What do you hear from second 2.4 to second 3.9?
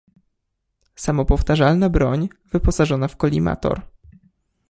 wyposażona w kolimator.